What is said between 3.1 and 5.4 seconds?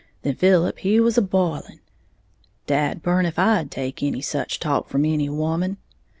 if I'd take any such talk from any